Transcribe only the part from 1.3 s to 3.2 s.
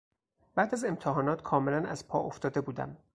کاملا از پا افتاده بودم.